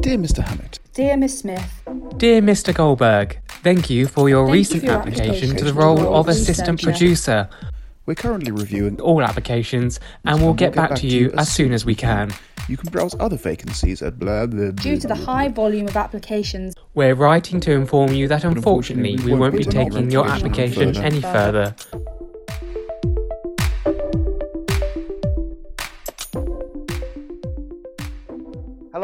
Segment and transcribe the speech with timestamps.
[0.00, 0.42] Dear Mr.
[0.42, 1.82] Hammett, Dear Miss Smith,
[2.16, 2.74] Dear Mr.
[2.74, 5.78] Goldberg, thank you for your Thank you recent for your application to application the to
[5.78, 6.90] role the role of of assistant researcher.
[6.98, 7.48] producer.
[8.06, 9.00] we're currently reviewing.
[9.00, 12.32] All applications, and we'll get back to you as soon as we can.
[12.68, 14.70] You can browse other vacancies at blah blah.
[14.70, 19.16] blah due to the high volume of applications, We're writing to inform you that unfortunately
[19.24, 21.74] we won't be taking your application any further.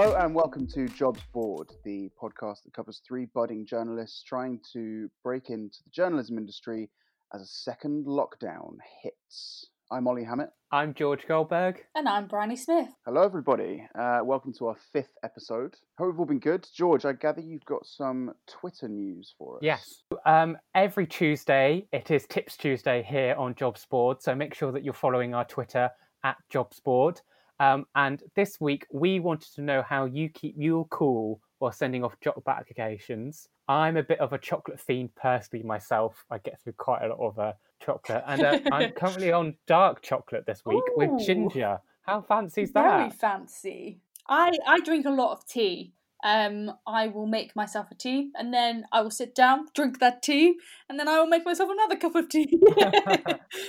[0.01, 5.11] Hello and welcome to Jobs Board, the podcast that covers three budding journalists trying to
[5.25, 6.89] break into the journalism industry
[7.35, 9.67] as a second lockdown hits.
[9.91, 10.51] I'm Ollie Hammett.
[10.71, 11.81] I'm George Goldberg.
[11.97, 12.91] and I'm Bryony Smith.
[13.07, 13.89] Hello, everybody.
[13.99, 15.75] Uh, welcome to our fifth episode.
[15.99, 16.65] Hope we've all been good.
[16.73, 19.63] George, I gather you've got some Twitter news for us.
[19.63, 20.05] Yes.
[20.25, 24.85] Um, every Tuesday, it is Tips Tuesday here on Jobs Board, so make sure that
[24.85, 25.91] you're following our Twitter
[26.23, 27.21] at Jobs Board.
[27.61, 32.05] Um, and this week, we wanted to know how you keep your cool while sending
[32.05, 33.49] off job applications.
[33.69, 36.25] I'm a bit of a chocolate fiend personally myself.
[36.31, 37.53] I get through quite a lot of uh,
[37.85, 40.95] chocolate, and uh, I'm currently on dark chocolate this week Ooh.
[40.97, 41.79] with ginger.
[42.03, 42.97] How fancy is that?
[42.97, 44.01] Very fancy.
[44.29, 45.93] I, I drink a lot of tea.
[46.25, 50.23] Um, I will make myself a tea and then I will sit down, drink that
[50.23, 50.57] tea,
[50.89, 52.49] and then I will make myself another cup of tea.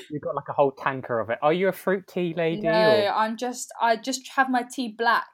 [0.09, 1.37] You've got like a whole tanker of it.
[1.43, 2.61] Are you a fruit tea lady?
[2.61, 5.27] no, or- I'm just I just have my tea black.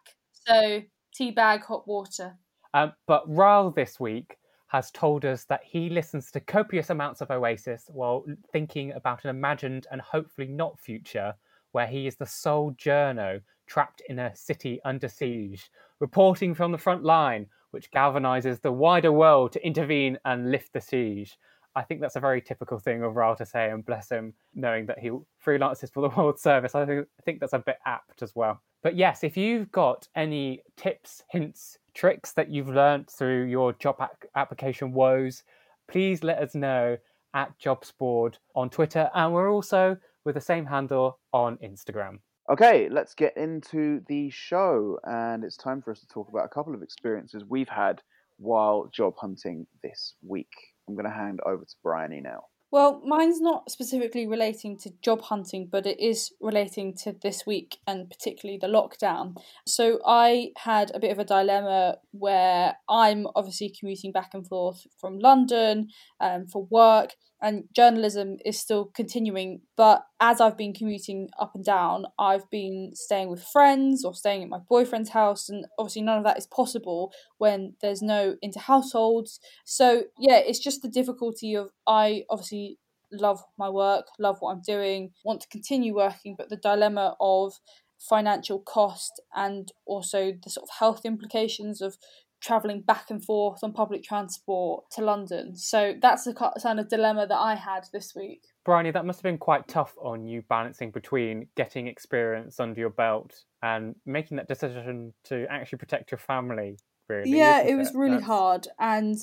[0.45, 0.81] So
[1.13, 2.37] tea bag, hot water.
[2.73, 4.35] Um, but Ryle this week
[4.67, 9.29] has told us that he listens to copious amounts of Oasis while thinking about an
[9.29, 11.33] imagined and hopefully not future
[11.71, 16.77] where he is the sole journo trapped in a city under siege, reporting from the
[16.77, 21.37] front line, which galvanizes the wider world to intervene and lift the siege.
[21.75, 24.85] I think that's a very typical thing of Raul to say, and bless him, knowing
[24.85, 25.09] that he
[25.45, 26.73] freelances for the World Service.
[26.73, 28.61] I think, I think that's a bit apt as well.
[28.81, 33.97] But yes, if you've got any tips, hints, tricks that you've learned through your job
[34.35, 35.43] application woes,
[35.87, 36.97] please let us know
[37.33, 42.19] at JobsBoard on Twitter, and we're also with the same handle on Instagram.
[42.47, 44.99] Okay, let's get into the show.
[45.03, 48.01] And it's time for us to talk about a couple of experiences we've had
[48.37, 50.53] while job hunting this week.
[50.87, 52.43] I'm going to hand over to Bryony now.
[52.71, 57.77] Well, mine's not specifically relating to job hunting, but it is relating to this week
[57.87, 59.37] and particularly the lockdown.
[59.65, 64.85] So I had a bit of a dilemma where I'm obviously commuting back and forth
[64.99, 65.87] from London
[66.19, 69.61] um, for work, and journalism is still continuing.
[69.77, 74.41] But as I've been commuting up and down, I've been staying with friends or staying
[74.41, 78.59] at my boyfriend's house, and obviously none of that is possible when there's no inter
[78.59, 79.39] households.
[79.63, 82.79] So yeah, it's just the difficulty of I obviously
[83.11, 87.53] love my work, love what I'm doing, want to continue working, but the dilemma of
[87.99, 91.97] financial cost and also the sort of health implications of
[92.45, 95.55] traveling back and forth on public transport to London.
[95.55, 98.43] So that's the kind of dilemma that I had this week.
[98.63, 102.91] Bryony, that must have been quite tough on you balancing between getting experience under your
[102.91, 106.77] belt and making that decision to actually protect your family.
[107.07, 108.67] Really, yeah, it was really That's- hard.
[108.79, 109.17] And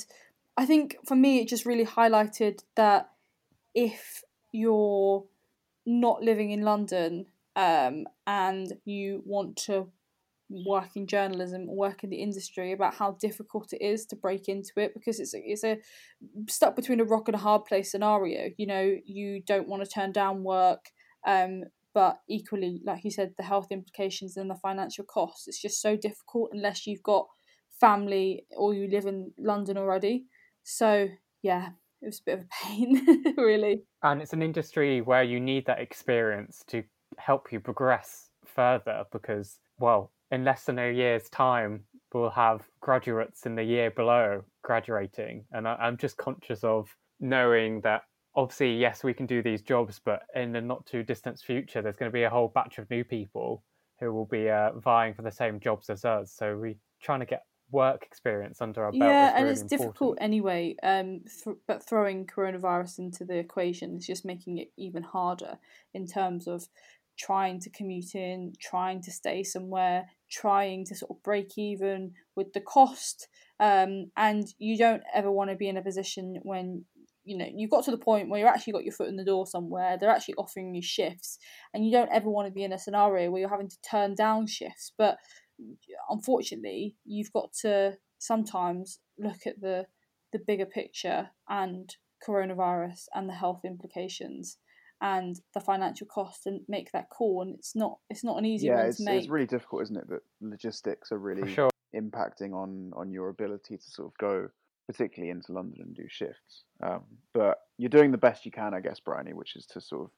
[0.56, 3.10] I think for me, it just really highlighted that
[3.74, 5.24] if you're
[5.86, 9.88] not living in London um, and you want to
[10.66, 14.48] work in journalism or work in the industry about how difficult it is to break
[14.48, 15.78] into it because it's a, it's a
[16.48, 18.50] stuck between a rock and a hard place scenario.
[18.56, 20.90] You know you don't want to turn down work
[21.26, 21.64] um
[21.94, 25.48] but equally like you said the health implications and the financial costs.
[25.48, 27.26] It's just so difficult unless you've got
[27.80, 30.24] family or you live in London already.
[30.62, 31.08] So
[31.42, 31.70] yeah
[32.02, 33.82] it was a bit of a pain really.
[34.02, 36.82] And it's an industry where you need that experience to
[37.18, 43.46] help you progress further because, well, in less than a year's time, we'll have graduates
[43.46, 45.44] in the year below graduating.
[45.52, 46.88] And I, I'm just conscious of
[47.20, 48.02] knowing that
[48.34, 51.96] obviously, yes, we can do these jobs, but in the not too distant future, there's
[51.96, 53.62] going to be a whole batch of new people
[54.00, 56.32] who will be uh, vying for the same jobs as us.
[56.34, 59.02] So we're trying to get work experience under our belt.
[59.02, 63.96] yeah is and really it's difficult anyway um th- but throwing coronavirus into the equation
[63.96, 65.56] is just making it even harder
[65.94, 66.68] in terms of
[67.18, 72.52] trying to commute in trying to stay somewhere trying to sort of break even with
[72.54, 73.28] the cost
[73.60, 76.84] um and you don't ever want to be in a position when
[77.24, 79.24] you know you've got to the point where you've actually got your foot in the
[79.24, 81.38] door somewhere they're actually offering you shifts
[81.72, 84.14] and you don't ever want to be in a scenario where you're having to turn
[84.14, 84.92] down shifts.
[84.96, 85.18] But
[86.08, 89.86] unfortunately you've got to sometimes look at the
[90.32, 91.94] the bigger picture and
[92.26, 94.58] coronavirus and the health implications
[95.02, 98.68] and the financial cost and make that call and it's not it's not an easy
[98.68, 100.08] yeah, one it's, to make it's really difficult, isn't it?
[100.08, 101.70] That logistics are really sure.
[101.94, 104.48] impacting on on your ability to sort of go
[104.86, 106.64] particularly into London and do shifts.
[106.82, 107.02] Um,
[107.32, 110.10] but you're doing the best you can, I guess, Bryony, which is to sort of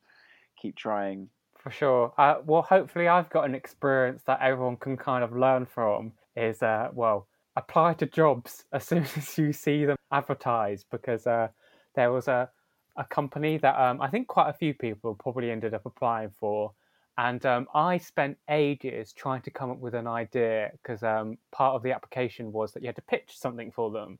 [0.61, 1.29] keep trying.
[1.59, 2.13] For sure.
[2.19, 6.13] Uh, well, hopefully, I've got an experience that everyone can kind of learn from.
[6.37, 11.49] Is uh, well, apply to jobs as soon as you see them advertised, because uh,
[11.95, 12.51] there was a
[12.97, 16.73] a company that um, I think quite a few people probably ended up applying for.
[17.17, 21.77] And um, I spent ages trying to come up with an idea because um, part
[21.77, 24.19] of the application was that you had to pitch something for them.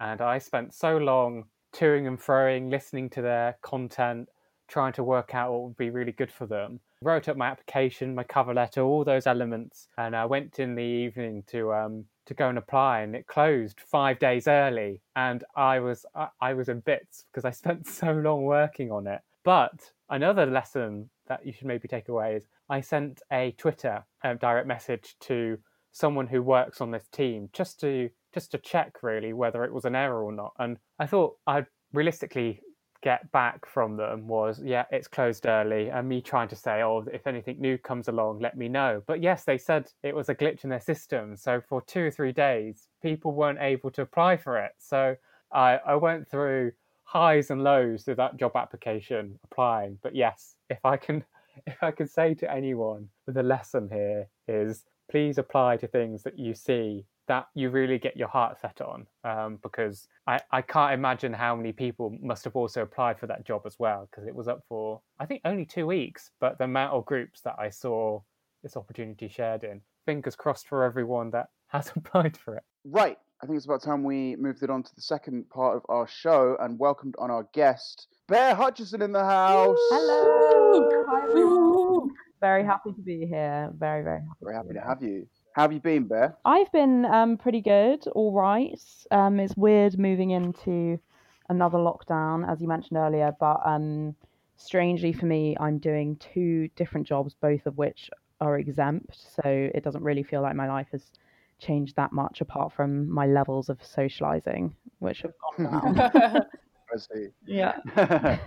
[0.00, 1.44] And I spent so long
[1.74, 4.28] toing and froing, listening to their content,
[4.68, 6.80] trying to work out what would be really good for them.
[7.02, 10.82] Wrote up my application, my cover letter, all those elements, and I went in the
[10.82, 15.00] evening to um, to go and apply, and it closed five days early.
[15.16, 19.06] And I was I, I was in bits because I spent so long working on
[19.06, 19.20] it.
[19.44, 24.36] But another lesson that you should maybe take away is I sent a Twitter um,
[24.36, 25.58] direct message to
[25.92, 29.86] someone who works on this team just to just to check really whether it was
[29.86, 30.52] an error or not.
[30.58, 32.60] And I thought I'd realistically
[33.02, 37.04] get back from them was yeah it's closed early and me trying to say oh
[37.12, 39.02] if anything new comes along let me know.
[39.06, 42.10] But yes they said it was a glitch in their system so for two or
[42.10, 44.72] three days people weren't able to apply for it.
[44.78, 45.16] So
[45.52, 46.72] i i went through
[47.04, 49.98] highs and lows through that job application applying.
[50.02, 51.24] But yes if i can
[51.66, 56.38] if i can say to anyone the lesson here is please apply to things that
[56.38, 60.94] you see that you really get your heart set on um, because I, I can't
[60.94, 64.34] imagine how many people must have also applied for that job as well because it
[64.34, 67.70] was up for I think only two weeks but the amount of groups that I
[67.70, 68.20] saw
[68.62, 72.62] this opportunity shared in fingers crossed for everyone that has applied for it.
[72.84, 73.18] Right.
[73.42, 76.08] I think it's about time we moved it on to the second part of our
[76.08, 79.78] show and welcomed on our guest Bear Hutchison in the house.
[79.90, 80.88] Hello.
[81.08, 83.70] Hi, very happy to be here.
[83.78, 85.26] Very very happy very happy to have you
[85.58, 86.36] how have you been, Bear?
[86.44, 88.80] I've been um, pretty good, all right.
[89.10, 91.00] Um, it's weird moving into
[91.48, 94.14] another lockdown, as you mentioned earlier, but um,
[94.56, 98.08] strangely for me, I'm doing two different jobs, both of which
[98.40, 99.18] are exempt.
[99.34, 101.10] So it doesn't really feel like my life has
[101.58, 106.10] changed that much apart from my levels of socializing, which have gone down.
[106.94, 107.26] I see.
[107.44, 107.78] Yeah.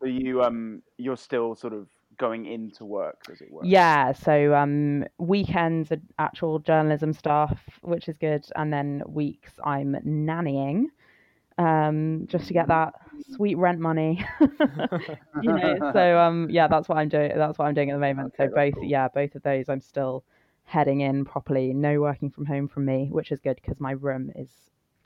[0.00, 1.88] so you um you're still sort of
[2.18, 3.64] going into work, as it were.
[3.64, 9.96] Yeah, so um, weekends are actual journalism stuff, which is good, and then weeks I'm
[10.06, 10.86] nannying,
[11.58, 12.94] um, just to get that
[13.34, 14.24] sweet rent money.
[14.40, 17.32] you know, so um, yeah, that's what I'm doing.
[17.36, 18.34] That's what I'm doing at the moment.
[18.38, 18.84] Okay, so both, cool.
[18.84, 20.24] yeah, both of those, I'm still
[20.64, 21.72] heading in properly.
[21.72, 24.48] No working from home from me, which is good because my room is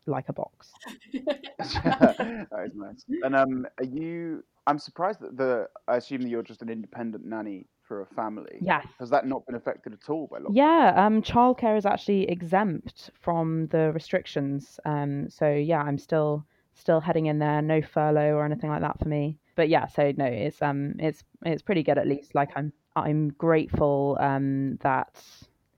[0.06, 0.72] like a box.
[1.12, 3.04] that is nice.
[3.22, 5.68] And um, are you I'm surprised that the.
[5.88, 8.58] I assume that you're just an independent nanny for a family.
[8.60, 8.86] Yes.
[9.00, 10.54] Has that not been affected at all by lockdown?
[10.54, 10.92] Yeah.
[10.94, 14.78] Um, childcare is actually exempt from the restrictions.
[14.84, 16.44] Um, so yeah, I'm still
[16.74, 17.62] still heading in there.
[17.62, 19.38] No furlough or anything like that for me.
[19.56, 22.34] But yeah, so no, it's um, it's it's pretty good at least.
[22.34, 25.24] Like I'm I'm grateful um that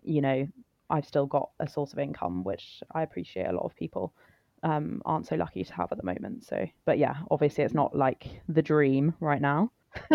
[0.02, 0.48] you know
[0.90, 4.12] I've still got a source of income, which I appreciate a lot of people
[4.62, 6.44] um, aren't so lucky to have at the moment.
[6.44, 9.70] So, but yeah, obviously it's not like the dream right now.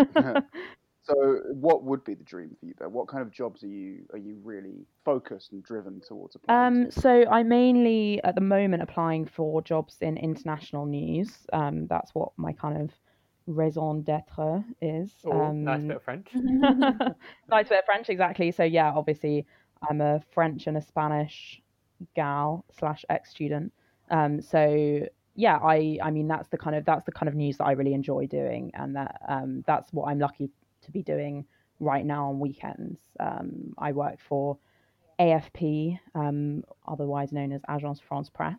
[1.02, 2.74] so, what would be the dream for you?
[2.78, 6.84] There, what kind of jobs are you are you really focused and driven towards applying?
[6.84, 11.46] Um, so I'm mainly at the moment applying for jobs in international news.
[11.52, 12.90] Um, that's what my kind of
[13.46, 15.12] raison d'être is.
[15.24, 16.28] Oh, um, nice bit of French.
[16.34, 18.50] nice bit of French, exactly.
[18.50, 19.46] So yeah, obviously
[19.88, 21.60] I'm a French and a Spanish
[22.14, 23.72] gal slash ex student.
[24.10, 27.58] Um, so yeah, I I mean that's the kind of that's the kind of news
[27.58, 30.50] that I really enjoy doing, and that um, that's what I'm lucky
[30.82, 31.44] to be doing
[31.78, 32.98] right now on weekends.
[33.20, 34.58] Um, I work for
[35.20, 38.56] AFP, um, otherwise known as Agence France Presse,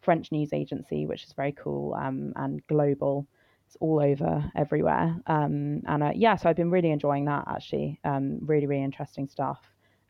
[0.00, 3.26] French news agency, which is very cool um, and global.
[3.66, 8.00] It's all over everywhere, um, and uh, yeah, so I've been really enjoying that actually.
[8.04, 9.60] Really, really interesting stuff,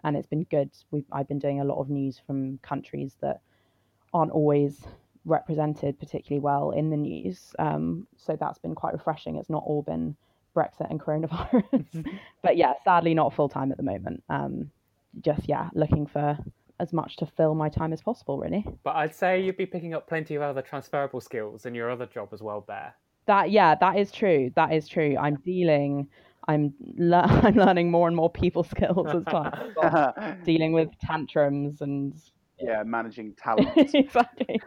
[0.04, 0.71] and it's been good.
[0.90, 3.40] We've I've been doing a lot of news from countries that
[4.12, 4.84] aren't always
[5.25, 7.54] represented particularly well in the news.
[7.58, 9.36] Um, so that's been quite refreshing.
[9.36, 10.16] It's not all been
[10.54, 11.68] Brexit and coronavirus.
[11.72, 12.16] Mm-hmm.
[12.42, 14.22] but yeah, sadly not full time at the moment.
[14.28, 14.70] Um,
[15.20, 16.38] just yeah, looking for
[16.78, 18.64] as much to fill my time as possible, really.
[18.84, 22.06] But I'd say you'd be picking up plenty of other transferable skills in your other
[22.06, 22.94] job as well, Bear.
[23.26, 24.52] That yeah, that is true.
[24.54, 25.16] That is true.
[25.18, 26.08] I'm dealing.
[26.48, 30.36] I'm le- I'm learning more and more people skills as well.
[30.44, 32.14] dealing with tantrums and
[32.58, 33.94] yeah, managing talent.
[33.94, 34.60] exactly,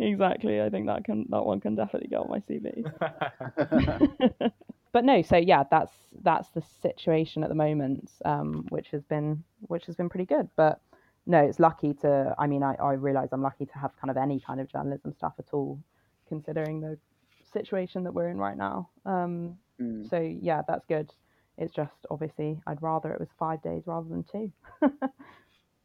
[0.00, 0.60] exactly.
[0.62, 2.84] I think that can that one can definitely go on my CV.
[4.92, 5.92] but no, so yeah, that's
[6.22, 10.48] that's the situation at the moment, um, which has been which has been pretty good.
[10.56, 10.80] But
[11.26, 12.34] no, it's lucky to.
[12.38, 15.12] I mean, I, I realize I'm lucky to have kind of any kind of journalism
[15.12, 15.78] stuff at all,
[16.28, 16.98] considering the
[17.52, 18.88] situation that we're in right now.
[19.04, 20.10] Um, Mm.
[20.10, 21.12] so yeah, that's good.
[21.56, 24.50] It's just obviously I'd rather it was five days rather than two.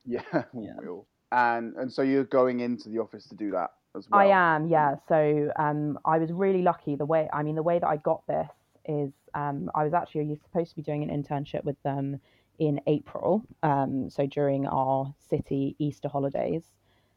[0.04, 0.74] Yeah, Yeah.
[0.82, 1.06] we all.
[1.34, 4.22] And and so you're going into the office to do that as well.
[4.22, 4.96] I am, yeah.
[5.08, 6.96] So um, I was really lucky.
[6.96, 8.50] The way, I mean, the way that I got this
[8.86, 12.20] is um, I was actually supposed to be doing an internship with them
[12.60, 13.44] in April.
[13.64, 16.64] Um, so during our city Easter holidays,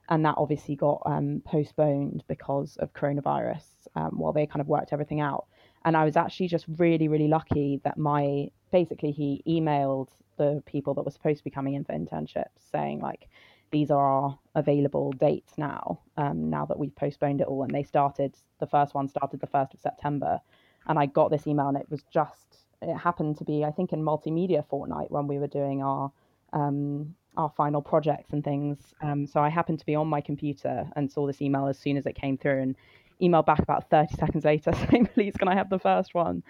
[0.09, 3.65] and that obviously got um, postponed because of coronavirus
[3.97, 5.47] um, while they kind of worked everything out.
[5.85, 10.95] And I was actually just really, really lucky that my basically he emailed the people
[10.95, 13.29] that were supposed to be coming in for internships saying like
[13.71, 17.83] these are our available dates now um, now that we've postponed it all and they
[17.83, 20.41] started the first one started the 1st of september.
[20.89, 23.93] And i got this email and it was just it happened to be i think
[23.93, 26.13] in multimedia fortnight when we were doing our
[26.53, 28.79] um, our final projects and things.
[29.03, 31.97] Um, so i happened to be on my computer and saw this email as soon
[31.97, 32.77] as it came through and
[33.21, 36.43] emailed back about 30 seconds later saying please can i have the first one?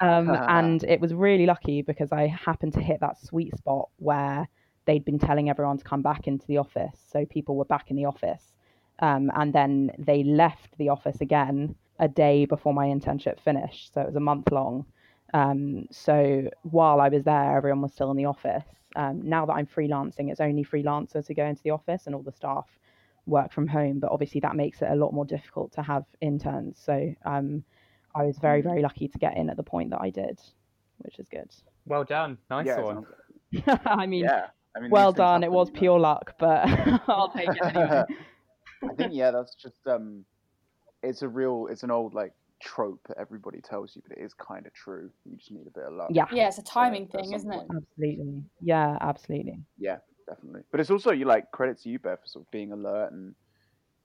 [0.00, 4.48] Um, and it was really lucky because i happened to hit that sweet spot where
[4.86, 6.98] they'd been telling everyone to come back into the office.
[7.10, 8.52] So people were back in the office.
[9.00, 13.94] Um, and then they left the office again a day before my internship finished.
[13.94, 14.86] So it was a month long.
[15.32, 18.64] Um, so while I was there, everyone was still in the office.
[18.96, 22.22] Um, now that I'm freelancing, it's only freelancers who go into the office and all
[22.22, 22.66] the staff
[23.26, 23.98] work from home.
[23.98, 26.80] But obviously, that makes it a lot more difficult to have interns.
[26.84, 27.64] So um,
[28.14, 30.40] I was very, very lucky to get in at the point that I did,
[30.98, 31.50] which is good.
[31.86, 32.38] Well done.
[32.48, 33.06] Nice yeah, one.
[33.86, 34.46] I mean, yeah.
[34.76, 35.44] I mean, well these things done.
[35.44, 35.80] It was you know.
[35.80, 36.68] pure luck, but
[37.08, 38.04] I'll take it anyway.
[38.90, 40.24] I think yeah, that's just um,
[41.02, 44.34] it's a real, it's an old like trope that everybody tells you, but it is
[44.34, 45.10] kind of true.
[45.24, 46.08] You just need a bit of luck.
[46.10, 47.56] Yeah, Yeah, it's a timing at thing, isn't it?
[47.56, 47.70] point.
[47.76, 48.42] absolutely.
[48.60, 49.58] Yeah, absolutely.
[49.78, 50.62] Yeah, definitely.
[50.70, 53.34] But it's also you like credit to you, Beth, for sort of being alert and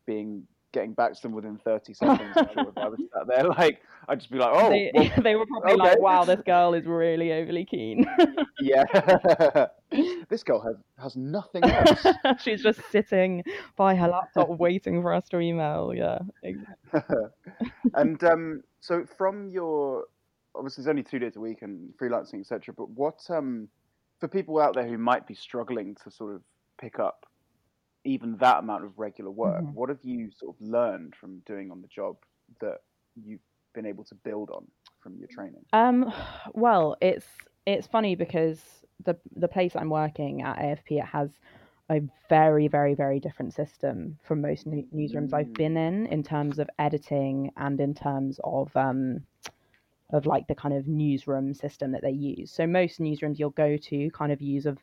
[0.05, 2.31] being getting back to them within thirty seconds.
[2.35, 5.35] I'm if I was sat there, like I'd just be like, oh, they, well, they
[5.35, 5.81] were probably okay.
[5.81, 8.05] like, wow, this girl is really overly keen.
[8.59, 9.67] yeah.
[10.29, 12.05] this girl has has nothing else.
[12.43, 13.43] She's just sitting
[13.75, 15.93] by her laptop waiting for us to email.
[15.95, 17.01] Yeah, exactly.
[17.95, 20.05] and um, so from your
[20.55, 23.67] obviously it's only two days a week and freelancing etc but what um,
[24.19, 26.41] for people out there who might be struggling to sort of
[26.81, 27.25] pick up
[28.03, 29.73] even that amount of regular work Mhm.
[29.73, 32.17] what have you sort of learned from doing on the job
[32.61, 32.79] that
[33.23, 33.39] you've
[33.75, 34.65] been able to build on
[35.01, 36.11] from your training Um,
[36.53, 37.27] well, it's
[37.73, 38.61] it's funny because
[39.05, 41.29] the the place I'm working at AFP it has
[41.89, 45.53] a very very very different system from most new- newsrooms I've Mm.
[45.57, 49.21] been in in terms of editing and in terms of um
[50.11, 52.51] of like the kind of newsroom system that they use.
[52.51, 54.79] So most newsrooms you'll go to kind of use of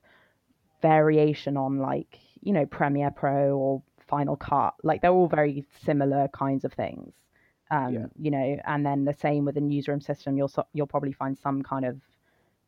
[0.82, 4.74] variation on like you know Premiere Pro or Final Cut.
[4.82, 7.12] Like they're all very similar kinds of things.
[7.70, 8.06] Um, Yeah.
[8.16, 10.36] You know, and then the same with the newsroom system.
[10.36, 12.00] You'll you'll probably find some kind of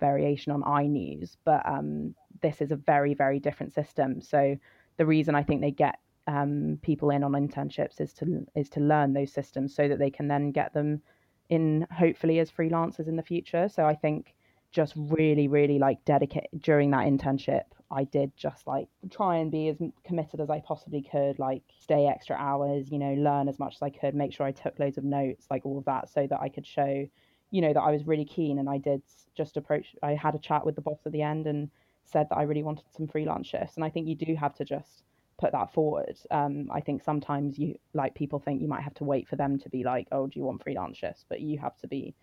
[0.00, 4.20] variation on iNews, but um, this is a very very different system.
[4.20, 4.56] So
[4.96, 8.80] the reason I think they get um, people in on internships is to is to
[8.80, 11.02] learn those systems so that they can then get them
[11.48, 13.68] in hopefully as freelancers in the future.
[13.68, 14.34] So I think
[14.70, 19.68] just really really like dedicate during that internship I did just like try and be
[19.68, 23.76] as committed as I possibly could, like stay extra hours, you know, learn as much
[23.76, 26.26] as I could, make sure I took loads of notes, like all of that, so
[26.26, 27.08] that I could show,
[27.50, 28.58] you know, that I was really keen.
[28.58, 29.02] And I did
[29.36, 31.70] just approach, I had a chat with the boss at the end and
[32.04, 33.76] said that I really wanted some freelance shifts.
[33.76, 35.04] And I think you do have to just
[35.38, 36.18] put that forward.
[36.30, 39.58] Um, I think sometimes you, like, people think you might have to wait for them
[39.58, 41.24] to be like, oh, do you want freelance shifts?
[41.28, 42.14] But you have to be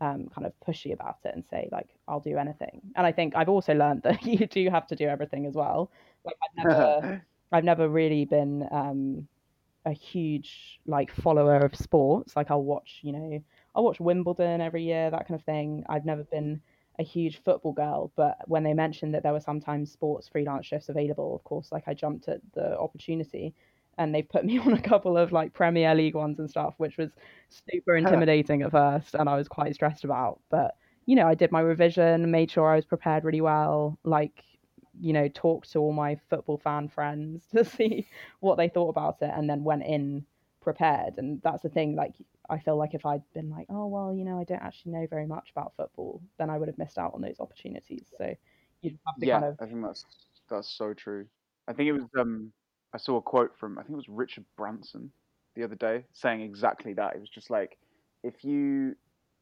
[0.00, 2.80] um, kind of pushy about it and say like I'll do anything.
[2.96, 5.90] And I think I've also learned that you do have to do everything as well.
[6.24, 9.28] Like I've never, I've never really been um,
[9.84, 12.34] a huge like follower of sports.
[12.36, 15.84] Like I'll watch, you know, I'll watch Wimbledon every year, that kind of thing.
[15.88, 16.60] I've never been
[16.98, 20.88] a huge football girl, but when they mentioned that there were sometimes sports freelance shifts
[20.88, 23.54] available, of course, like I jumped at the opportunity.
[23.98, 26.96] And they've put me on a couple of like Premier League ones and stuff, which
[26.96, 27.10] was
[27.48, 30.40] super intimidating at first, and I was quite stressed about.
[30.50, 34.44] But you know, I did my revision, made sure I was prepared really well, like
[35.00, 38.06] you know, talked to all my football fan friends to see
[38.40, 40.26] what they thought about it, and then went in
[40.60, 41.14] prepared.
[41.18, 42.14] And that's the thing, like
[42.48, 45.06] I feel like if I'd been like, oh well, you know, I don't actually know
[45.08, 48.12] very much about football, then I would have missed out on those opportunities.
[48.18, 48.34] So
[48.82, 50.04] you have to yeah kind of i think that's
[50.48, 51.26] that's so true
[51.68, 52.52] i think it was um
[52.94, 55.10] i saw a quote from i think it was richard branson
[55.56, 57.76] the other day saying exactly that it was just like
[58.22, 58.94] if you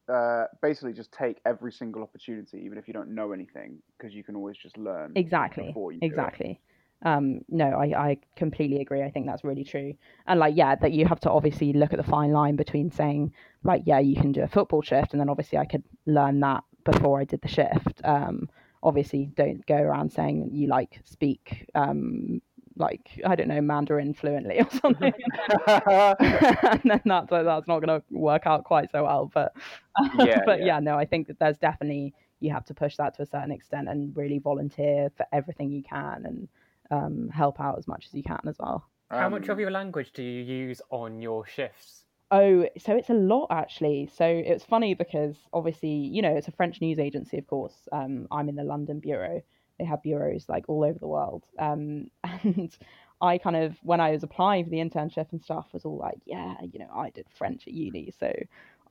[0.07, 4.23] uh, basically just take every single opportunity even if you don't know anything because you
[4.23, 6.09] can always just learn exactly before you do it.
[6.09, 6.59] exactly
[7.03, 9.03] Um, no, I, I completely agree.
[9.03, 9.93] I think that's really true.
[10.27, 13.33] And like, yeah, that you have to obviously look at the fine line between saying,
[13.63, 16.63] like, yeah, you can do a football shift, and then obviously I could learn that
[16.83, 18.01] before I did the shift.
[18.03, 18.49] Um,
[18.83, 22.41] obviously, don't go around saying you like speak um,
[22.75, 25.13] like I don't know Mandarin fluently or something,
[25.67, 29.31] and then that's that's not going to work out quite so well.
[29.33, 29.53] But
[30.13, 30.65] Yeah, but yeah.
[30.65, 33.51] yeah, no, I think that there's definitely you have to push that to a certain
[33.51, 36.47] extent and really volunteer for everything you can and
[36.91, 38.85] um, help out as much as you can as well.
[39.09, 42.05] How much of Um, your language do you use on your shifts?
[42.31, 44.07] Oh, so it's a lot actually.
[44.07, 47.87] So it's funny because obviously, you know, it's a French news agency, of course.
[47.91, 49.41] Um, I'm in the London bureau.
[49.79, 51.43] They have bureaus like all over the world.
[51.57, 52.75] Um, and
[53.21, 56.19] I kind of, when I was applying for the internship and stuff, was all like,
[56.25, 58.31] yeah, you know, I did French at uni, so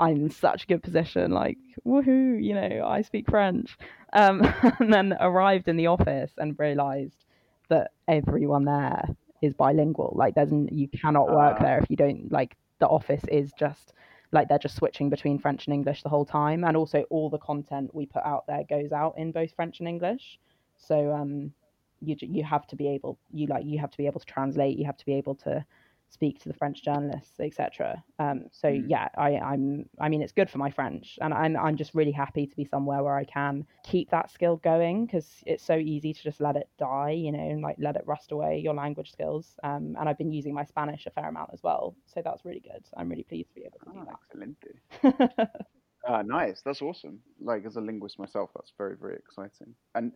[0.00, 1.30] I'm in such a good position.
[1.30, 3.78] Like, woohoo, you know, I speak French.
[4.12, 4.42] Um,
[4.80, 7.24] and then arrived in the office and realized
[7.68, 9.02] that everyone there
[9.42, 10.12] is bilingual.
[10.16, 11.62] Like, there's n- you cannot work Ah.
[11.62, 13.92] there if you don't like the office is just
[14.32, 17.38] like they're just switching between French and English the whole time, and also all the
[17.38, 20.38] content we put out there goes out in both French and English.
[20.76, 21.52] So um,
[22.00, 24.76] you you have to be able you like you have to be able to translate.
[24.78, 25.64] You have to be able to
[26.10, 28.02] speak to the French journalists, etc.
[28.18, 28.88] Um, so Mm.
[28.88, 32.12] yeah, I, I'm I mean it's good for my French, and I'm I'm just really
[32.12, 36.12] happy to be somewhere where I can keep that skill going because it's so easy
[36.12, 39.10] to just let it die, you know, and like let it rust away your language
[39.12, 39.56] skills.
[39.62, 42.60] Um, and I've been using my Spanish a fair amount as well, so that's really
[42.60, 42.84] good.
[42.96, 45.50] I'm really pleased to be able to Ah, do that.
[46.06, 46.62] Ah, nice.
[46.62, 47.20] That's awesome.
[47.40, 49.74] Like as a linguist myself, that's very, very exciting.
[49.94, 50.12] And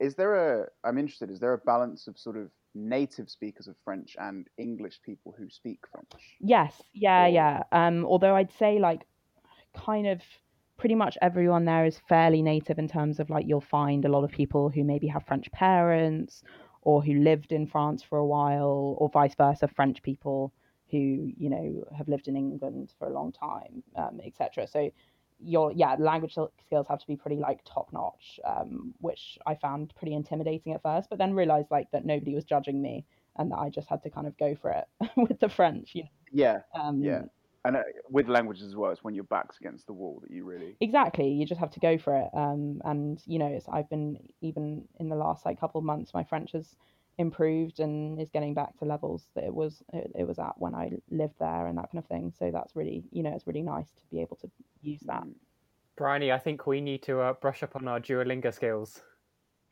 [0.00, 0.66] is there a?
[0.84, 1.30] I'm interested.
[1.30, 5.48] Is there a balance of sort of native speakers of French and English people who
[5.50, 6.10] speak French?
[6.40, 7.62] Yes, yeah, Or- yeah.
[7.72, 9.02] Um, although I'd say like
[9.74, 10.20] kind of
[10.76, 14.24] pretty much everyone there is fairly native in terms of like you'll find a lot
[14.24, 16.42] of people who maybe have French parents
[16.82, 20.52] or who lived in France for a while or vice versa, French people
[20.90, 24.66] who, you know, have lived in England for a long time, um, etc.
[24.66, 24.90] So
[25.42, 29.94] your yeah, language skills have to be pretty like top notch, um, which I found
[29.96, 33.58] pretty intimidating at first, but then realized like that nobody was judging me and that
[33.58, 36.80] I just had to kind of go for it with the French, you Yeah, know.
[36.82, 37.22] Um, yeah.
[37.64, 40.44] And uh, with languages as well, it's when your back's against the wall that you
[40.44, 40.78] really.
[40.80, 44.18] exactly you just have to go for it um and you know it's i've been
[44.40, 46.74] even in the last like couple of months my french has
[47.20, 50.74] improved and is getting back to levels that it was it, it was at when
[50.74, 53.62] i lived there and that kind of thing so that's really you know it's really
[53.62, 54.48] nice to be able to
[54.82, 55.34] use that Mm.
[55.96, 59.02] Bryony, I think we need to uh, brush up on our Duolingo skills.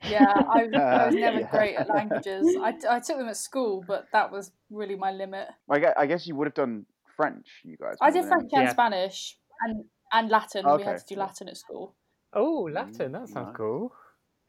[0.07, 1.49] Yeah, I, I was Uh, never yeah.
[1.49, 2.45] great at languages.
[2.61, 5.47] I, I took them at school, but that was really my limit.
[5.67, 6.85] I guess, I guess you would have done
[7.17, 7.95] French, you guys.
[7.99, 8.73] I did French and Yeah.
[8.73, 10.63] Spanish and, and Latin.
[10.77, 11.19] we had to do.
[11.19, 11.95] Latin at school.
[12.31, 13.11] Oh, Latin.
[13.13, 13.55] That sounds nice.
[13.57, 13.91] cool.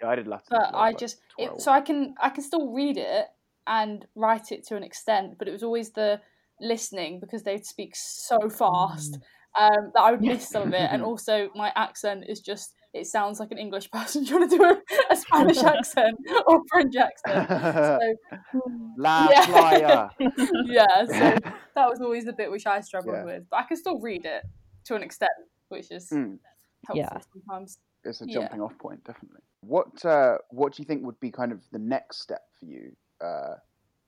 [0.00, 0.46] Yeah, I did Latin.
[0.50, 3.26] But well, I just it, so I can I can still read it
[3.66, 6.20] and write it to an extent, but it was always the
[6.60, 9.18] listening because they'd speak so fast
[9.58, 13.06] um, that I would miss some of it, and also my accent is just it
[13.06, 17.48] sounds like an English person trying to do a, a Spanish accent or French accent.
[17.48, 17.98] So
[18.96, 19.44] La Yeah.
[19.46, 20.10] playa.
[20.64, 21.36] yeah, so
[21.76, 23.24] that was always the bit which I struggled Yeah.
[23.24, 24.42] with, but I can still read it
[24.86, 25.30] to an extent,
[25.68, 26.38] which is Mm.
[26.86, 27.20] helpful Yeah.
[27.32, 27.78] sometimes.
[28.04, 28.34] It's a Yeah.
[28.34, 29.40] jumping off point, definitely.
[29.62, 32.96] What uh, what do you think would be kind of the next step for you
[33.20, 33.56] uh,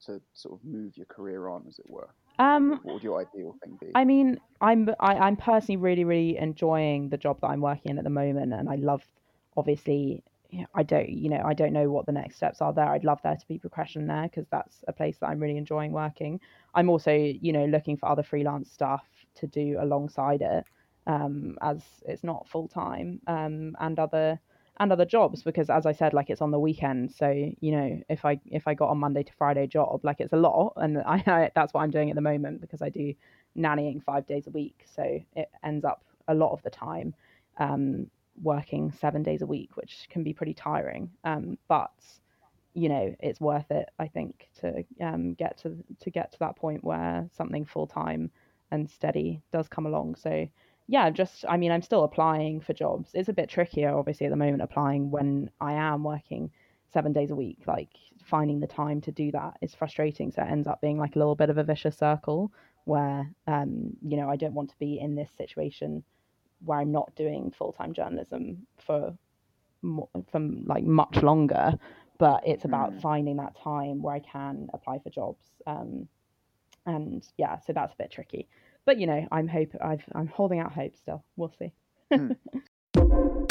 [0.07, 2.09] to sort of move your career on, as it were?
[2.39, 3.93] um What would your ideal thing be?
[3.95, 7.99] I mean, I'm I, I'm personally really really enjoying the job that I'm working in
[7.99, 9.05] at the moment, and I love
[9.57, 10.23] obviously.
[10.75, 12.85] I don't, you know, I don't know what the next steps are there.
[12.85, 15.93] I'd love there to be progression there because that's a place that I'm really enjoying
[15.93, 16.41] working.
[16.75, 20.67] I'm also, you know, looking for other freelance stuff to do alongside it,
[21.07, 24.41] um, as it's not full time, um, and other
[24.81, 27.12] and other jobs because as I said, like it's on the weekend.
[27.12, 30.33] So you know, if I if I got a Monday to Friday job, like it's
[30.33, 33.15] a lot, and I, I that's what I'm doing at the moment because I do
[33.57, 37.15] nannying five days a week, so it ends up a lot of the time
[37.59, 38.09] um,
[38.43, 41.11] working seven days a week, which can be pretty tiring.
[41.25, 41.93] Um, but
[42.75, 46.57] you know, it's worth it, I think, to um, get to to get to that
[46.57, 48.31] point where something full time
[48.71, 50.15] and steady does come along.
[50.15, 50.49] So
[50.93, 53.13] yeah, just I mean, I'm still applying for jobs.
[53.15, 56.51] It's a bit trickier, obviously, at the moment applying when I am working
[56.93, 57.61] seven days a week.
[57.67, 57.89] Like
[58.23, 60.31] finding the time to do that is frustrating.
[60.31, 62.53] So it ends up being like a little bit of a vicious circle
[62.85, 66.05] where um, you know I don't want to be in this situation
[66.63, 69.17] where I'm not doing full time journalism for
[70.31, 71.73] for like much longer.
[72.19, 73.01] But it's about Mm.
[73.01, 75.47] finding that time where I can apply for jobs.
[75.67, 76.07] Um,
[76.85, 78.47] and yeah, so that's a bit tricky.
[78.85, 81.25] But you know, I'm hope I've, I'm holding out hope still.
[81.37, 81.73] We'll see.
[82.12, 82.33] Hmm.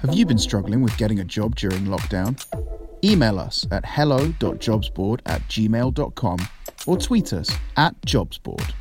[0.00, 2.42] Have you been struggling with getting a job during lockdown?
[3.04, 6.38] Email us at hello.jobsboard at gmail.com
[6.86, 8.72] or tweet us at jobsboard.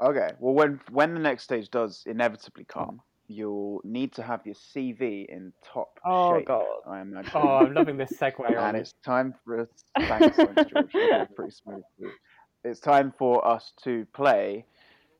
[0.00, 0.30] Okay.
[0.38, 5.26] Well, when when the next stage does inevitably come, you'll need to have your CV
[5.28, 6.46] in top Oh, shape.
[6.46, 6.64] God.
[6.86, 7.30] I imagine.
[7.34, 8.54] Oh, I'm loving this segue on.
[8.56, 9.68] and it's time for us.
[9.98, 10.92] Thanks, thanks, George.
[11.34, 11.82] Pretty smooth.
[12.64, 14.64] It's time for us to play.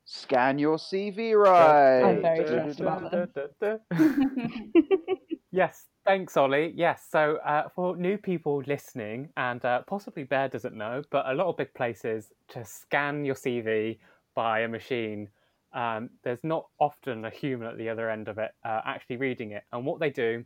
[0.05, 2.03] Scan your CV right.
[2.03, 3.13] I'm very stressed about
[3.61, 3.79] this.
[5.53, 6.73] yes, thanks, Ollie.
[6.77, 11.35] Yes, so uh, for new people listening, and uh, possibly Bear doesn't know, but a
[11.35, 13.99] lot of big places to scan your CV
[14.35, 15.29] by a machine,
[15.77, 19.53] um, there's not often a human at the other end of it uh, actually reading
[19.53, 19.63] it.
[19.73, 20.45] And what they do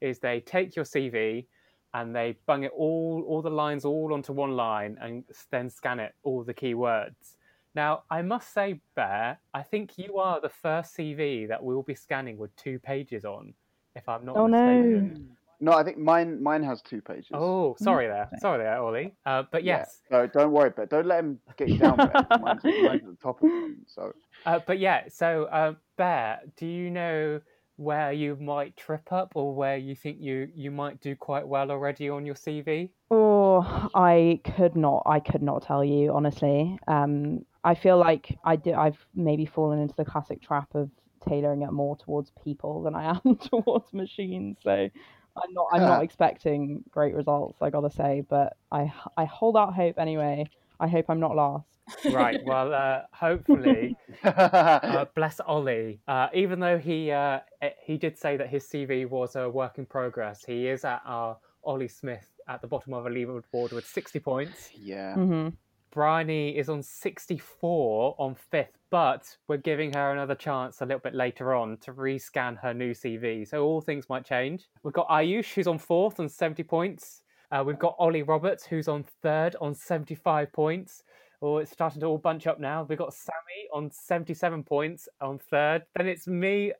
[0.00, 1.46] is they take your CV
[1.92, 6.00] and they bung it all, all the lines all onto one line, and then scan
[6.00, 7.34] it all the keywords.
[7.74, 11.94] Now, I must say, Bear, I think you are the first CV that we'll be
[11.94, 13.52] scanning with two pages on,
[13.94, 14.72] if I'm not Oh, no.
[14.72, 15.36] mistaken.
[15.62, 17.28] No, I think mine mine has two pages.
[17.34, 19.14] Oh, sorry there, sorry there, Ollie.
[19.26, 19.78] Uh, but Yeah.
[19.78, 21.98] yes, No, don't worry, but don't let him get you down.
[21.98, 22.26] Bear.
[22.40, 23.76] Mine's, mine's at the top of mine.
[23.86, 24.12] So
[24.46, 25.04] uh, but yeah.
[25.08, 27.40] So, uh, Bear, do you know
[27.76, 31.70] where you might trip up, or where you think you you might do quite well
[31.70, 32.90] already on your CV?
[33.10, 35.02] Oh, I could not.
[35.06, 36.78] I could not tell you honestly.
[36.86, 38.72] Um, I feel like I do.
[38.74, 40.90] I've maybe fallen into the classic trap of
[41.28, 44.58] tailoring it more towards people than I am towards machines.
[44.62, 45.66] So I'm not.
[45.72, 47.58] I'm not expecting great results.
[47.60, 50.48] I gotta say, but I I hold out hope anyway.
[50.80, 51.66] I hope I'm not last.
[52.12, 52.40] Right.
[52.46, 53.96] Well, uh, hopefully.
[54.22, 56.00] Uh, bless Ollie.
[56.06, 59.78] Uh, even though he uh, eh, he did say that his CV was a work
[59.78, 63.86] in progress, he is at our Ollie Smith at the bottom of a leaderboard with
[63.86, 64.70] 60 points.
[64.74, 65.14] yeah.
[65.14, 65.48] hmm
[65.92, 71.14] Bryony is on 64 on fifth, but we're giving her another chance a little bit
[71.14, 73.46] later on to rescan her new CV.
[73.46, 74.68] So all things might change.
[74.84, 77.22] We've got Ayush, who's on fourth on 70 points.
[77.52, 81.02] Uh, we've got Ollie Roberts, who's on third on 75 points.
[81.42, 82.84] Oh, it's starting to all bunch up now.
[82.88, 85.82] We've got Sammy on 77 points on third.
[85.96, 86.72] Then it's me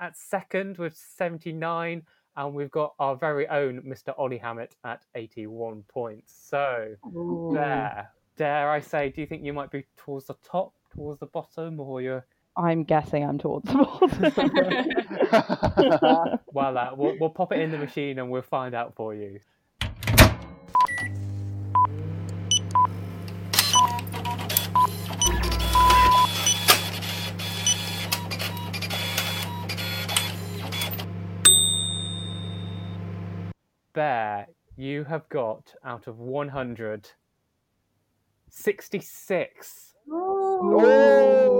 [0.00, 2.02] at second with 79.
[2.36, 4.14] And we've got our very own Mr.
[4.18, 6.34] Ollie Hammett at 81 points.
[6.48, 6.94] So
[7.52, 8.10] there.
[8.36, 11.78] Dare I say, do you think you might be towards the top, towards the bottom,
[11.78, 12.24] or you're.
[12.56, 14.08] I'm guessing I'm towards the bottom.
[16.52, 19.40] Well, uh, we'll, we'll pop it in the machine and we'll find out for you.
[33.94, 37.08] Bear, you have got out of 100,
[38.50, 39.94] 66.
[40.10, 41.54] Oh!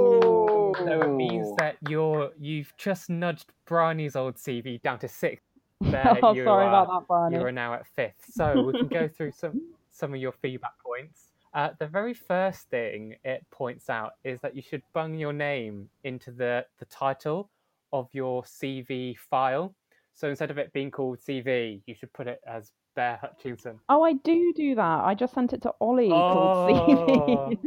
[0.77, 5.42] So it means that you're you've just nudged Bryony's old CV down to six.
[5.81, 7.37] There, oh, you sorry are, about that, Bryony.
[7.37, 8.25] You are now at fifth.
[8.29, 11.31] So we can go through some some of your feedback points.
[11.55, 15.88] Uh, the very first thing it points out is that you should bung your name
[16.03, 17.49] into the the title
[17.92, 19.75] of your CV file.
[20.14, 23.81] So instead of it being called CV, you should put it as Bear Hutchinson.
[23.88, 25.05] Oh, I do do that.
[25.05, 26.31] I just sent it to Ollie Oh.
[26.33, 27.59] called CV.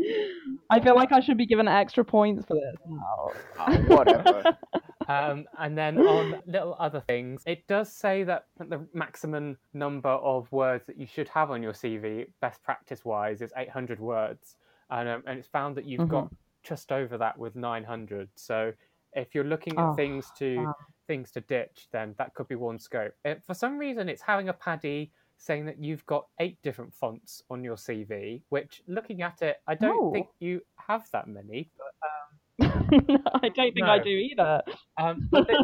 [0.69, 3.31] I feel like I should be given extra points for this now.
[3.59, 4.43] Ah, whatever.
[5.09, 10.51] Um, and then on little other things, it does say that the maximum number of
[10.51, 14.57] words that you should have on your CV, best practice wise, is 800 words.
[14.89, 16.09] And, um, and it's found that you've Mhm.
[16.09, 16.29] got
[16.61, 18.29] just over that with 900.
[18.35, 18.73] So
[19.13, 20.73] if you're looking at Oh, things to wow.
[21.07, 23.13] Things to ditch, then that could be one scope.
[23.25, 27.43] Uh, for some reason, it's having a paddy saying that you've got eight different fonts
[27.49, 31.69] on your CV, which looking at it, I don't think you have that many.
[31.77, 31.93] But,
[33.43, 34.61] I don't think I do either.
[34.99, 35.55] um, but thi-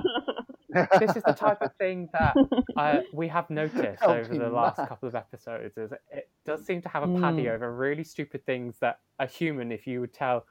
[0.99, 2.35] this is the type of thing that
[2.77, 5.75] uh, we have noticed Help over the last couple of episodes.
[5.77, 7.55] Is it does seem to have a paddy Mm.
[7.55, 10.45] over really stupid things that a human, if you would tell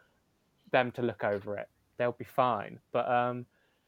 [0.73, 2.81] them to look over it, they'll be fine.
[2.93, 3.47] But um,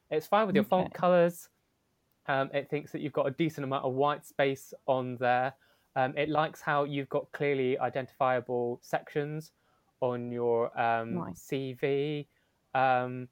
[0.09, 1.49] it's fine with your font colors.
[2.27, 5.53] Um, it thinks that you've got a decent amount of white space on there.
[5.95, 9.51] Um, it likes how you've got clearly identifiable sections
[10.01, 11.47] on your um, Nice.
[11.51, 12.27] CV.
[12.73, 13.27] Um,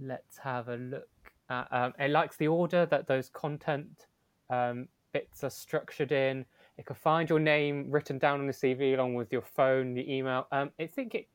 [0.00, 1.08] let's have a look.
[1.48, 4.06] At, um, it likes the order that those content
[4.50, 6.44] um, bits are structured in.
[6.78, 10.12] It can find your name written down on the CV along with your phone, the
[10.12, 10.46] email.
[10.50, 11.28] Um, I think it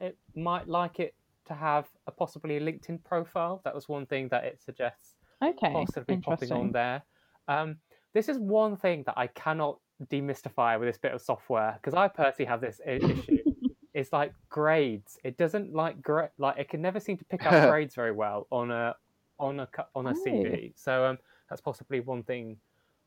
[0.00, 1.14] it might like it
[1.46, 3.60] to have a possibly a LinkedIn profile.
[3.64, 7.02] That was one thing that it suggests Okay, possibly popping on there.
[7.48, 7.76] Um,
[8.14, 9.78] this is one thing that I cannot
[10.10, 13.22] demystify with this bit of software because I personally have this issue.
[13.94, 15.18] it's like grades.
[15.24, 18.46] It doesn't like gra- like it can never seem to pick up grades very well
[18.50, 18.94] on a
[19.38, 20.24] on a on a Oh.
[20.24, 20.72] CV.
[20.76, 22.56] So um, that's possibly one thing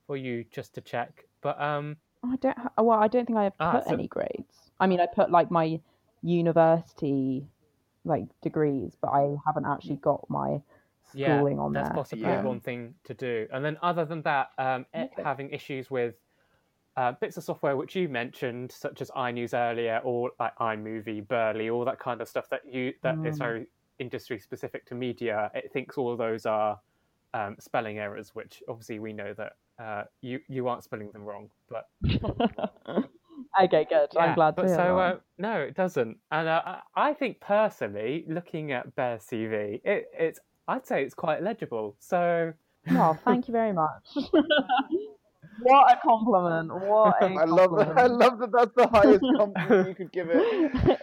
[0.06, 1.26] for you just to check.
[1.41, 2.58] But um, I don't.
[2.58, 4.71] Ha- well, I don't think I have Ah, put so- any grades.
[4.80, 5.80] I mean, I put like my
[6.21, 7.47] university
[8.07, 10.61] like degrees, but I haven't actually got my
[11.13, 11.79] yeah, schooling on that.
[11.79, 11.95] that's there.
[11.95, 12.41] possibly Yeah.
[12.43, 13.47] one thing to do.
[13.51, 15.23] And then other than that, um, Okay.
[15.23, 16.15] having issues with
[16.95, 21.71] uh, bits of software which you mentioned, such as iNews earlier, or like iMovie, Burli,
[21.71, 23.39] all that kind of stuff that you that is Mm.
[23.39, 23.67] very
[23.99, 25.51] industry specific to media.
[25.53, 26.79] It thinks all of those are
[27.33, 31.49] um, spelling errors, which obviously we know that uh, you you aren't spelling them wrong,
[31.69, 31.85] but
[33.63, 34.10] okay, good.
[34.13, 35.15] Yeah, I'm glad to but hear so that.
[35.15, 36.17] uh, no, it doesn't.
[36.31, 41.15] And uh, I I think personally, looking at Bear's CV, it, it's I'd say it's
[41.15, 41.95] quite legible.
[41.99, 42.53] So
[42.91, 44.05] Well, thank you very much.
[45.62, 46.73] what a compliment!
[46.73, 47.97] What a I love that.
[47.97, 48.51] I love that.
[48.51, 50.38] That's the highest compliment you could give it.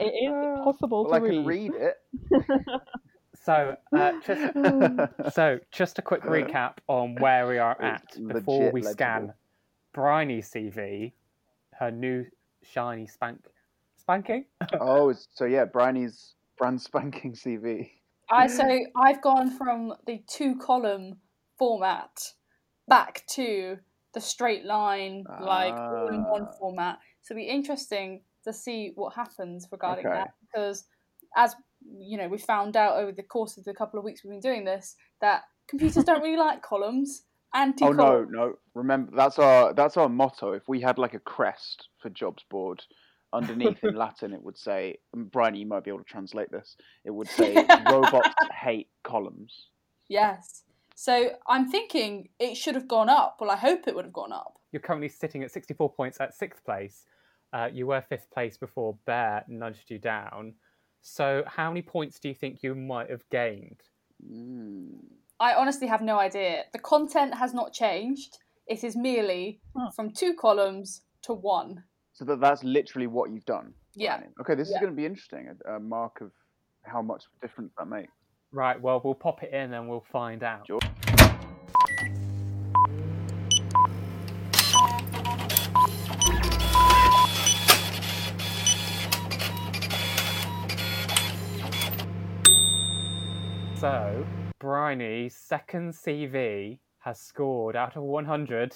[0.00, 1.72] it is possible Well, I to can read.
[1.72, 1.96] read it.
[3.42, 8.58] so uh, just so just a quick recap on where we are at It's before
[8.58, 9.34] legit we scan legible.
[9.94, 11.12] Bryony's CV,
[11.78, 12.24] her new
[12.62, 13.40] shiny spank
[13.96, 14.46] spanking.
[14.80, 17.90] oh, so yeah, Bryony's brand spanking CV.
[18.30, 18.64] I so
[18.96, 21.16] I've gone from the two column
[21.58, 22.32] format
[22.88, 23.78] back to
[24.14, 26.56] the straight line, like all in one Ah.
[26.58, 26.98] format.
[27.22, 30.18] So it'll be interesting to see what happens regarding Okay.
[30.18, 30.84] that because
[31.36, 31.54] as
[31.86, 34.40] you know, we found out over the course of the couple of weeks we've been
[34.40, 37.24] doing this that computers don't really like columns.
[37.54, 38.58] Anti Oh no, no.
[38.74, 40.52] Remember that's our that's our motto.
[40.52, 42.82] If we had like a crest for jobs board,
[43.32, 46.76] underneath in Latin it would say Bryony, you might be able to translate this.
[47.04, 47.54] It would say
[47.90, 49.68] robots hate columns.
[50.08, 50.64] Yes.
[50.96, 53.38] So I'm thinking it should have gone up.
[53.40, 54.58] Well, I hope it would have gone up.
[54.72, 57.06] You're currently sitting at 64 points at sixth place.
[57.52, 60.54] Uh, you were fifth place before Bear nudged you down.
[61.02, 63.80] So, how many points do you think you might have gained?
[64.28, 64.98] Mm.
[65.44, 66.64] I honestly have no idea.
[66.72, 68.38] The content has not changed.
[68.66, 69.90] It is merely Hmm.
[69.94, 71.84] from two columns to one.
[72.14, 73.74] So that that's literally what you've done.
[73.94, 74.16] Yeah.
[74.16, 74.32] Bryony.
[74.40, 74.76] Okay, this Yeah.
[74.76, 75.54] is going to be interesting.
[75.66, 76.32] A, a mark of
[76.82, 78.12] how much difference that makes.
[78.52, 80.66] Right, well, we'll pop it in and we'll find out.
[80.66, 80.80] Sure.
[93.80, 94.24] So,
[94.64, 98.74] Bryony's second CV has scored out of 100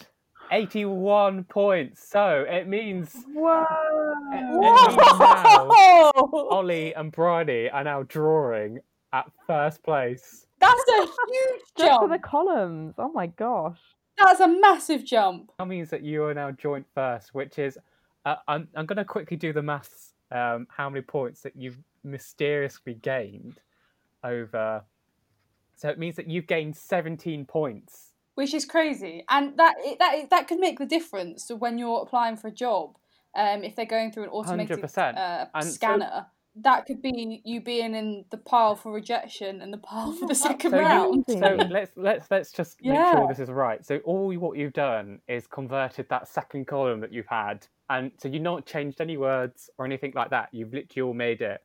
[0.52, 2.06] 81 points.
[2.06, 3.64] So, it means Whoa!
[4.30, 6.12] it means now
[6.50, 8.80] Ollie and Bryony are now drawing
[9.14, 10.46] at first place.
[10.60, 12.96] That's a huge Just for the columns.
[12.98, 13.78] Oh my gosh.
[14.18, 15.52] That's a massive jump.
[15.58, 17.78] That means that you are now joint first, which is
[18.26, 20.12] uh, I'm I'm going to quickly do the maths.
[20.30, 23.62] Um, how many points that you've mysteriously gained
[24.22, 24.84] over?
[25.78, 28.12] So it means that you've gained 17 points.
[28.34, 32.36] which is crazy, and that that that could make the difference to when you're applying
[32.36, 32.96] for a job.
[33.36, 37.60] Um, if they're going through an automated uh, And so- scanner, that could be you
[37.60, 41.24] being in the pile for rejection and the pile for the second So, you, round.
[41.28, 43.12] so let's let's let's just make Yeah.
[43.12, 43.84] sure this is right.
[43.84, 48.26] So all what you've done is converted that second column that you've had, and so
[48.28, 50.48] you've not changed any words or anything like that.
[50.52, 51.62] You've literally all made it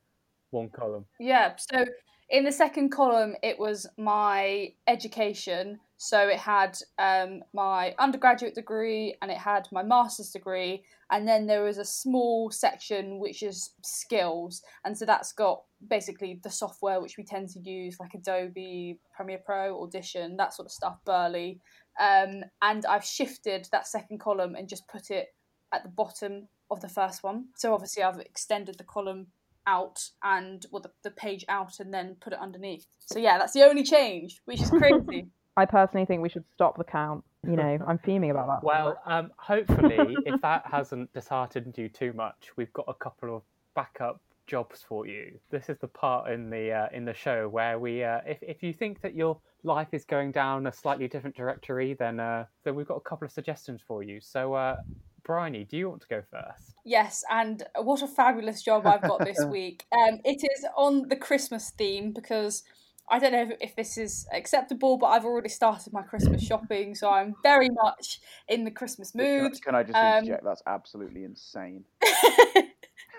[0.50, 1.06] one column.
[1.18, 1.84] Yeah, so
[2.30, 5.80] in the second column, it was my education.
[5.96, 10.84] So it had um, my undergraduate degree and it had my master's degree.
[11.10, 14.62] And then there was a small section which is skills.
[14.84, 19.40] And so that's got basically the software which we tend to use, like Adobe, Premiere
[19.44, 21.60] Pro, Audition, that sort of stuff, Burli.
[22.00, 25.28] Um, and I've shifted that second column and just put it
[25.72, 27.46] at the bottom of the first one.
[27.56, 29.28] So obviously, I've extended the column
[29.66, 33.52] out and well the, the page out and then put it underneath so yeah that's
[33.52, 37.24] the only change which is crazy I personally think we should stop the count.
[37.46, 38.64] You know, I'm fuming about that.
[38.64, 43.42] Well, um, hopefully, if that hasn't disheartened you too much, we've got a couple of
[43.76, 45.38] backup jobs for you.
[45.50, 48.62] This is the part in the uh, in the show where we, uh, if if
[48.62, 52.74] you think that your life is going down a slightly different directory, then uh, then
[52.74, 54.20] we've got a couple of suggestions for you.
[54.20, 54.76] So, uh,
[55.24, 56.74] Bryony, do you want to go first?
[56.84, 61.16] yes and what a fabulous job i've got this week um it is on the
[61.16, 62.62] christmas theme because
[63.08, 66.94] i don't know if, if this is acceptable but i've already started my christmas shopping
[66.94, 70.36] so i'm very much in the christmas mood Can I just Um.
[70.44, 71.84] That's absolutely insane.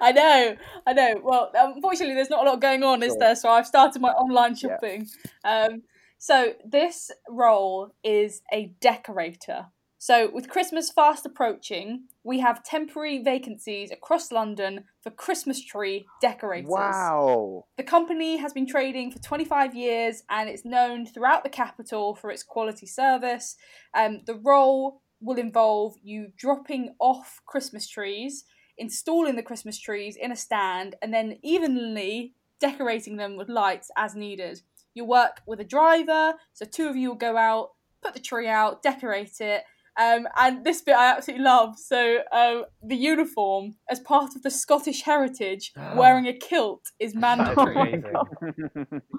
[0.01, 1.21] I know, I know.
[1.23, 3.35] Well, unfortunately, there's not a lot going on, is there?
[3.35, 4.57] So I've started my online Yeah.
[4.57, 5.07] shopping.
[5.43, 5.83] Um,
[6.17, 9.67] so this role is a decorator.
[10.05, 16.69] So, with Christmas fast approaching, we have temporary vacancies across London for Christmas tree decorators.
[16.69, 17.65] Wow.
[17.77, 22.29] The company has been trading for 25 years and it's known throughout the capital for
[22.29, 23.55] its quality service.
[23.95, 28.45] Um, the role will involve you dropping off Christmas trees,
[28.77, 34.13] installing the Christmas trees in a stand, and then evenly decorating them with lights as
[34.13, 34.61] needed.
[34.93, 37.71] You'll work with a driver, so two of you will go out,
[38.03, 39.63] put the tree out, decorate it.
[39.97, 41.77] Um, and this bit I absolutely love.
[41.79, 47.93] So, um, the uniform, as part of the Scottish heritage, wearing a kilt is mandatory.
[47.93, 49.01] Amazing.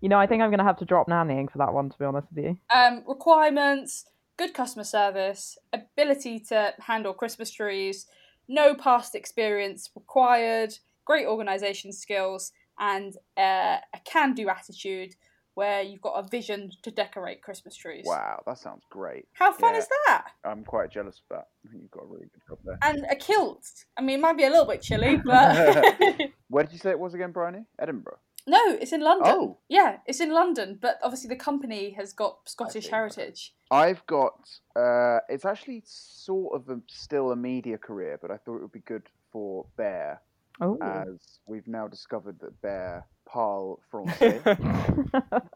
[0.00, 1.98] You know, I think I'm going to have to drop nannying for that one, to
[1.98, 2.56] be honest with you.
[2.72, 4.04] um, requirements
[4.38, 8.06] good customer service, ability to handle Christmas trees,
[8.48, 10.72] no past experience required,
[11.04, 15.14] great organisation skills, and uh, a can do attitude
[15.58, 18.04] where you've got a vision to decorate Christmas trees.
[18.06, 19.26] Wow, that sounds great.
[19.32, 19.80] How fun Yeah.
[19.80, 20.26] is that?
[20.44, 21.48] I'm quite jealous of that.
[21.66, 22.78] I think you've got a really good job there.
[22.82, 23.64] And a kilt.
[23.96, 25.84] I mean, it might be a little bit chilly, but.
[26.48, 27.64] Where did you say it was again, Bryony?
[27.76, 28.20] Edinburgh.
[28.46, 29.32] no, it's in London.
[29.34, 29.58] Oh.
[29.68, 32.96] Yeah, it's in London, but obviously the company has got Scottish see, okay.
[32.96, 33.52] heritage.
[33.72, 34.38] I've got.
[34.76, 38.72] Uh, it's actually sort of a, still a media career, but I thought it would
[38.72, 40.22] be good for Bear,
[40.60, 40.78] Oh.
[40.80, 44.42] as we've now discovered that Bear parle français.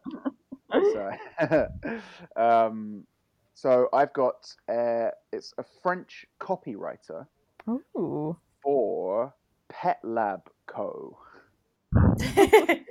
[0.72, 1.10] so,
[2.36, 3.04] um,
[3.54, 4.54] so I've got.
[4.68, 7.26] Uh, it's a French copywriter
[7.68, 8.36] Ooh.
[8.62, 9.34] for
[9.68, 11.18] Pet Lab Co.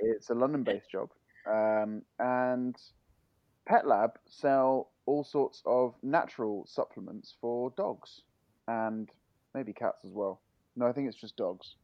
[0.04, 1.10] It's a London-based job,
[1.50, 2.76] um, and
[3.66, 8.22] Pet Lab sell all sorts of natural supplements for dogs
[8.68, 9.08] and
[9.54, 10.40] maybe cats as well.
[10.76, 11.74] No, I think it's just dogs.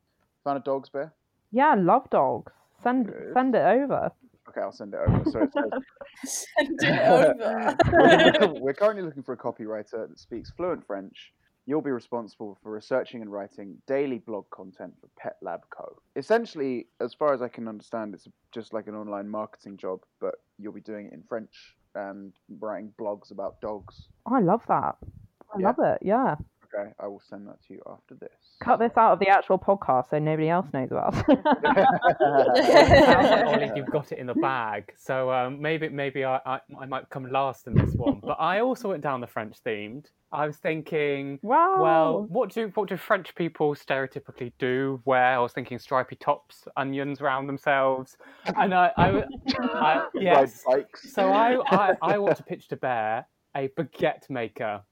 [0.45, 1.13] Fan of dogs, Bear?
[1.51, 2.53] Yeah, I love dogs.
[2.83, 3.33] Send Good.
[3.35, 4.11] send it over.
[4.49, 5.25] Okay, I'll send it over.
[5.31, 5.53] So it
[6.25, 7.77] Send it over.
[7.93, 11.33] we're, we're currently looking for a copywriter that speaks fluent French.
[11.67, 15.97] You'll be responsible for researching and writing daily blog content for Pet Lab Co.
[16.17, 20.37] Essentially, as far as I can understand, it's just like an online marketing job, but
[20.59, 24.09] you'll be doing it in French and writing blogs about dogs.
[24.25, 24.97] Oh, I love that.
[25.55, 25.67] I Yeah.
[25.67, 25.99] love it.
[26.01, 26.37] Yeah.
[26.75, 28.29] Okay, I will send that to you after this.
[28.63, 31.25] Cut this out of the actual podcast so nobody else knows about it.
[31.29, 34.93] It sounds like Ollie, you've got it in the bag.
[34.97, 38.21] So um, maybe maybe I, I I might come last in this one.
[38.23, 40.07] But I also went down the French themed.
[40.31, 41.83] I was thinking, wow.
[41.83, 45.01] well, what do what do French people stereotypically do?
[45.07, 45.37] Wear?
[45.37, 48.19] I was thinking stripy tops, onions around themselves,
[48.57, 49.23] and I, I,
[49.59, 50.65] I yes.
[50.69, 50.85] Ride.
[50.97, 53.27] So I, I I want to pitch to Bear
[53.57, 54.83] a baguette maker.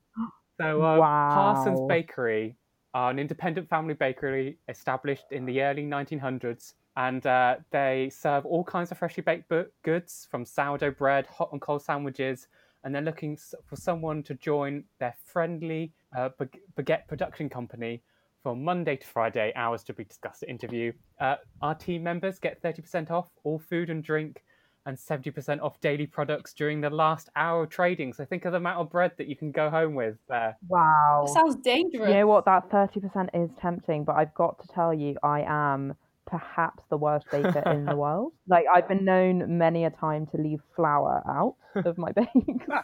[0.59, 2.57] So uh, Parsons Bakery
[2.95, 8.65] are an independent family bakery established in the early 1900s, and uh, they serve all
[8.65, 12.49] kinds of freshly baked goods, from sourdough bread, hot and cold sandwiches,
[12.85, 18.03] and they're looking for someone to join their friendly uh, bag- baguette production company
[18.43, 20.93] from Monday to Friday, hours to be discussed at interview.
[21.21, 24.45] Uh, our team members get 30% off all food and drink
[24.87, 28.13] and 70% off daily products during the last hour of trading.
[28.13, 30.57] So think of the amount of bread that you can go home with there.
[30.69, 31.27] Wow.
[31.33, 32.09] Sounds dangerous.
[32.09, 32.45] You know what?
[32.45, 35.95] That 30% is tempting, but I've got to tell you, I am
[36.27, 38.33] perhaps the worst baker in the world.
[38.49, 42.31] Like, I've been known many a time to leave flour out of my bakes.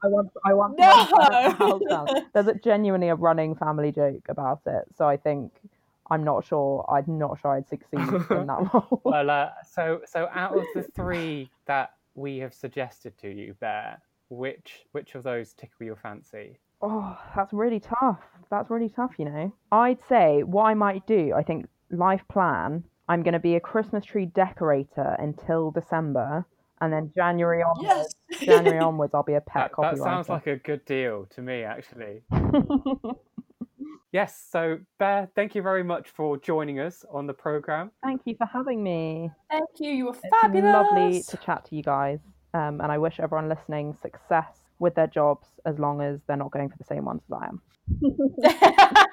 [0.00, 0.92] I want, I want No!
[1.10, 2.06] burn the house down.
[2.32, 4.84] There's a, genuinely a running family joke about it.
[4.96, 5.52] So I think
[6.10, 6.84] I'm not sure.
[6.88, 8.08] I'm not sure I'd succeed in
[8.46, 9.00] that role.
[9.04, 14.00] Well, uh, so so out of the three that we have suggested to you there,
[14.30, 16.58] which which of those tickle your fancy?
[16.80, 18.20] Oh, that's really tough.
[18.50, 19.52] That's really tough, you know.
[19.72, 23.60] I'd say what I might do, I think life plan, I'm going to be a
[23.60, 26.46] Christmas tree decorator until December,
[26.80, 28.40] and then January onwards, Yes.
[28.44, 31.64] January onwards, I'll be a pet That, that sounds like a good deal to me,
[31.64, 32.22] actually.
[34.12, 34.42] Yes.
[34.50, 37.90] So Bear, thank you very much for joining us on the program.
[38.02, 39.30] Thank you for having me.
[39.50, 39.90] Thank you.
[39.90, 40.72] You were It's been fabulous.
[40.72, 42.20] lovely to chat to you guys,
[42.54, 46.50] um, and I wish everyone listening success with their jobs as long as they're not
[46.52, 47.60] going for the same ones as I am.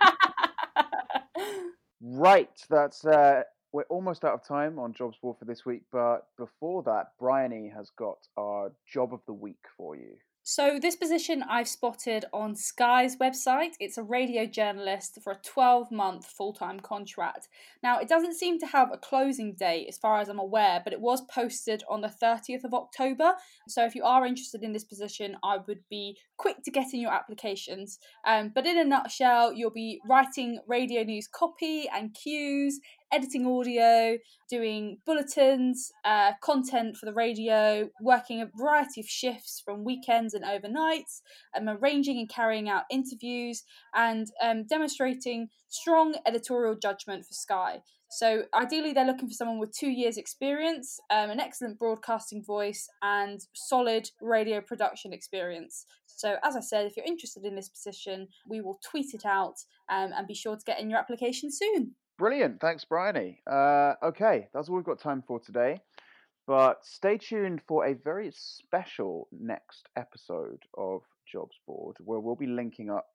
[2.01, 6.27] Right, that's uh, we're almost out of time on Jobs Board for this week, but
[6.37, 10.11] before that, Bryony has got our job of the week for you.
[10.47, 13.71] So, this position I've spotted on Sky's website.
[13.79, 17.47] It's a radio journalist for a 12 month full time contract.
[17.81, 20.93] Now, it doesn't seem to have a closing date as far as I'm aware, but
[20.93, 23.33] it was posted on the 30th of October.
[23.67, 26.99] So, if you are interested in this position, I would be quick to get in
[26.99, 27.97] your applications.
[28.27, 32.79] Um, but in a nutshell, you'll be writing radio news copy and cues,
[33.11, 34.17] editing audio,
[34.49, 40.43] doing bulletins, uh, content for the radio, working a variety of shifts from weekends and
[40.43, 41.21] overnights,
[41.55, 47.81] um, arranging and carrying out interviews, and um, demonstrating strong editorial judgment for Sky.
[48.09, 52.87] So ideally, they're looking for someone with two years' experience, um, an excellent broadcasting voice,
[53.01, 55.85] and solid radio production experience.
[56.07, 59.55] So, as I said, if you're interested in this position, we will tweet it out
[59.89, 61.95] um, and be sure to get in your application soon.
[62.17, 62.61] Brilliant.
[62.61, 63.41] Thanks, Bryony.
[63.45, 65.81] Uh, okay, that's all we've got time for today.
[66.47, 72.47] But stay tuned for a very special next episode of Jobs Board, where we'll be
[72.47, 73.07] linking up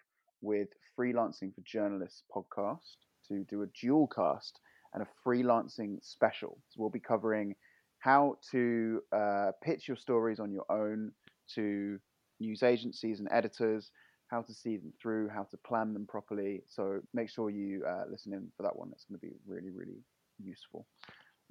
[0.42, 2.96] with Freelancing for Journalists podcast
[3.28, 4.60] to do a dual cast
[4.92, 6.58] and a freelancing special.
[6.68, 7.54] So we'll be covering
[8.00, 11.12] how to uh, pitch your stories on your own
[11.54, 11.98] to
[12.40, 13.90] news agencies and editors,
[14.30, 16.62] how to see them through, how to plan them properly.
[16.68, 18.90] So make sure you uh, listen in for that one.
[18.92, 19.98] It's going to be really, really
[20.42, 20.86] useful.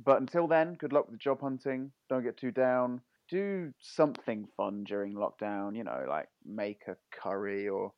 [0.04, 1.92] But until then, good luck with the job hunting.
[2.10, 3.02] Don't get too down.
[3.30, 5.76] Do something fun during lockdown.
[5.76, 7.92] You know, like make a curry or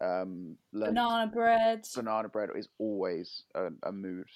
[0.00, 1.84] um, banana bread.
[1.94, 4.26] Banana bread is always a, a mood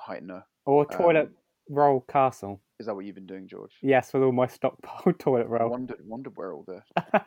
[0.00, 0.42] heightener.
[0.64, 1.34] Or toilet um,
[1.68, 2.60] roll castle.
[2.78, 3.72] Is that what you've been doing, George?
[3.82, 5.62] Yes, with all my stockpile toilet roll.
[5.62, 6.82] I wondered, wondered where all the,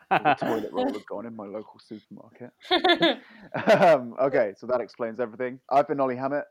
[0.09, 2.51] all the toilet roll had gone in my local supermarket.
[3.69, 5.59] um, okay, so that explains everything.
[5.69, 6.45] I've been Ollie Hammett.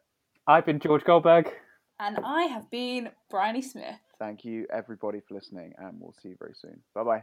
[0.46, 1.50] I've been George Goldberg.
[1.98, 3.96] And I have been Bryony Smith.
[4.18, 6.80] Thank you, everybody, for listening, and we'll see you very soon.
[6.94, 7.22] Bye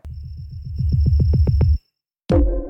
[2.32, 2.64] bye.